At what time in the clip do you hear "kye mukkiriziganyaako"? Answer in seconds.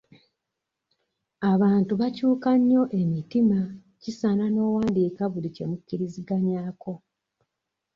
5.55-6.91